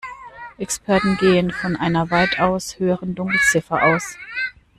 [0.57, 4.17] Experten gehen von einer weitaus höheren Dunkelziffer aus.